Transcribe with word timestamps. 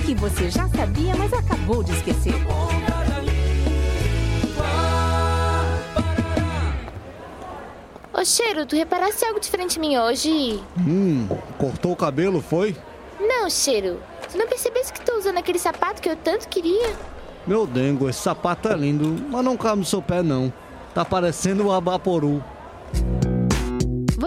que 0.00 0.14
você 0.14 0.50
já 0.50 0.68
sabia, 0.68 1.14
mas 1.14 1.32
acabou 1.32 1.84
de 1.84 1.92
esquecer. 1.92 2.34
Ô 8.12 8.24
Cheiro, 8.24 8.66
tu 8.66 8.74
reparaste 8.74 9.24
algo 9.24 9.38
diferente 9.38 9.76
em 9.76 9.80
mim 9.80 9.96
hoje? 9.96 10.60
Hum, 10.76 11.28
cortou 11.56 11.92
o 11.92 11.96
cabelo, 11.96 12.40
foi? 12.40 12.76
Não, 13.20 13.48
Cheiro. 13.48 14.00
Tu 14.30 14.36
não 14.36 14.48
percebeste 14.48 14.92
que 14.92 15.00
tô 15.00 15.16
usando 15.16 15.38
aquele 15.38 15.60
sapato 15.60 16.02
que 16.02 16.08
eu 16.08 16.16
tanto 16.16 16.48
queria? 16.48 16.92
Meu 17.46 17.66
dengo, 17.66 18.08
esse 18.08 18.20
sapato 18.20 18.68
é 18.68 18.74
lindo, 18.74 19.16
mas 19.30 19.44
não 19.44 19.56
cabe 19.56 19.78
no 19.78 19.84
seu 19.84 20.02
pé 20.02 20.22
não. 20.22 20.52
Tá 20.92 21.04
parecendo 21.04 21.66
um 21.66 21.72
abaporu. 21.72 22.42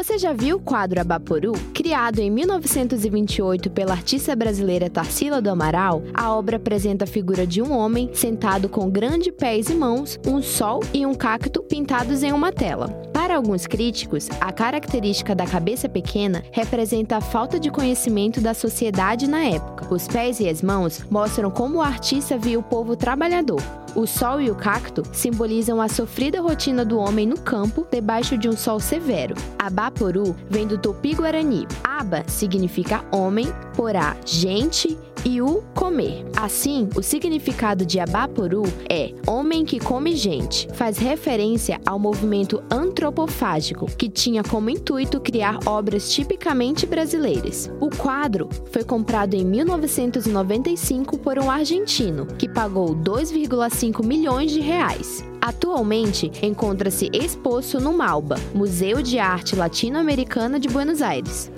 Você 0.04 0.18
já 0.18 0.34
viu 0.34 0.58
o 0.58 0.60
quadro 0.60 1.00
Abaporu? 1.00 1.54
Criado 1.74 2.20
em 2.20 2.30
1928 2.30 3.70
pela 3.70 3.94
artista 3.94 4.36
brasileira 4.36 4.90
Tarsila 4.90 5.42
do 5.42 5.50
Amaral, 5.50 6.04
a 6.14 6.36
obra 6.36 6.58
apresenta 6.58 7.06
a 7.06 7.08
figura 7.08 7.48
de 7.48 7.62
um 7.62 7.72
homem 7.72 8.10
sentado 8.14 8.68
com 8.68 8.90
grandes 8.90 9.34
pés 9.34 9.70
e 9.70 9.74
mãos, 9.74 10.20
um 10.28 10.42
sol 10.42 10.82
e 10.94 11.06
um 11.06 11.16
cacto 11.16 11.64
pintados 11.64 12.22
em 12.22 12.34
uma 12.34 12.52
tela. 12.52 13.13
Para 13.24 13.38
alguns 13.38 13.66
críticos, 13.66 14.28
a 14.42 14.52
característica 14.52 15.34
da 15.34 15.46
cabeça 15.46 15.88
pequena 15.88 16.44
representa 16.52 17.16
a 17.16 17.22
falta 17.22 17.58
de 17.58 17.72
conhecimento 17.72 18.42
da 18.42 18.54
sociedade 18.54 19.30
na 19.30 19.46
época. 19.46 19.88
Os 19.96 20.10
pés 20.10 20.42
e 20.42 20.50
as 20.50 20.62
mãos 20.62 21.06
mostram 21.10 21.50
como 21.50 21.78
o 21.78 21.82
artista 21.82 22.38
via 22.38 22.60
o 22.60 22.64
povo 22.64 22.98
trabalhador. 22.98 23.62
O 23.96 24.06
sol 24.06 24.42
e 24.42 24.52
o 24.52 24.56
cacto 24.56 25.04
simbolizam 25.14 25.80
a 25.80 25.88
sofrida 25.88 26.42
rotina 26.42 26.84
do 26.84 26.98
homem 26.98 27.26
no 27.26 27.40
campo 27.40 27.88
debaixo 27.90 28.38
de 28.38 28.50
um 28.50 28.58
sol 28.58 28.78
severo. 28.78 29.36
Abaporu 29.58 30.36
vem 30.50 30.68
do 30.68 30.78
tupi-guarani. 30.78 31.66
Aba 32.04 32.26
significa 32.28 33.06
homem, 33.14 33.48
porá 33.78 34.18
gente 34.26 34.98
e 35.24 35.42
o 35.42 35.64
comer. 35.74 36.26
Assim, 36.36 36.90
o 36.98 37.02
significado 37.02 37.86
de 37.86 37.98
Abaporu 37.98 38.64
é 38.90 39.14
homem 39.26 39.64
que 39.64 39.80
come 39.80 40.14
gente. 40.14 40.68
Faz 40.74 40.98
referência 40.98 41.80
ao 41.86 41.98
movimento 41.98 42.62
antropofágico, 42.70 43.86
que 43.86 44.10
tinha 44.10 44.44
como 44.44 44.70
intuito 44.70 45.22
criar 45.22 45.60
obras 45.66 46.12
tipicamente 46.12 46.86
brasileiras. 46.86 47.72
O 47.80 47.90
quadro 47.90 48.50
foi 48.70 48.84
comprado 48.84 49.34
em 49.34 49.46
1995 49.46 51.18
por 51.20 51.40
um 51.40 51.50
argentino, 51.50 52.26
que 52.38 52.50
pagou 52.50 52.94
2,5 52.94 54.06
milhões 54.06 54.52
de 54.52 54.60
reais. 54.60 55.24
Atualmente 55.40 56.30
encontra-se 56.42 57.10
exposto 57.14 57.80
no 57.80 57.94
Malba, 57.94 58.36
Museu 58.54 59.02
de 59.02 59.20
Arte 59.20 59.56
Latino-Americana 59.56 60.60
de 60.60 60.68
Buenos 60.68 61.02
Aires. 61.02 61.50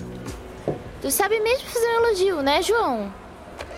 Tu 1.00 1.10
sabe 1.10 1.38
mesmo 1.40 1.68
fazer 1.68 1.86
um 1.86 2.04
elogio, 2.04 2.42
né, 2.42 2.62
João? 2.62 3.12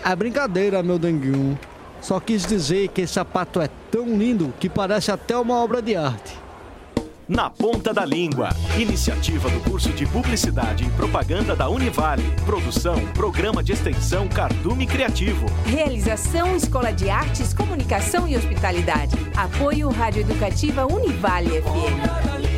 É 0.03 0.15
brincadeira, 0.15 0.81
meu 0.81 0.97
denguinho. 0.97 1.59
Só 2.01 2.19
quis 2.19 2.45
dizer 2.45 2.87
que 2.89 3.01
esse 3.01 3.13
sapato 3.13 3.59
é 3.61 3.69
tão 3.91 4.17
lindo 4.17 4.53
que 4.59 4.69
parece 4.69 5.11
até 5.11 5.37
uma 5.37 5.61
obra 5.61 5.81
de 5.81 5.95
arte. 5.95 6.37
Na 7.27 7.47
Ponta 7.47 7.93
da 7.93 8.03
Língua. 8.03 8.49
Iniciativa 8.75 9.49
do 9.51 9.59
curso 9.59 9.89
de 9.89 10.03
Publicidade 10.07 10.83
e 10.85 10.89
Propaganda 10.89 11.55
da 11.55 11.69
Univale. 11.69 12.23
Produção, 12.43 12.95
Programa 13.13 13.61
de 13.61 13.73
Extensão 13.73 14.27
Cardume 14.27 14.87
Criativo. 14.87 15.45
Realização 15.63 16.55
Escola 16.55 16.91
de 16.91 17.07
Artes, 17.07 17.53
Comunicação 17.53 18.27
e 18.27 18.35
Hospitalidade. 18.35 19.15
Apoio 19.37 19.89
Rádio 19.89 20.21
Educativa 20.21 20.87
Univale 20.91 21.61
FM. 21.61 22.48